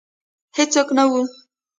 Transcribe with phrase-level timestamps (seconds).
[0.57, 1.21] هیڅوک نه وه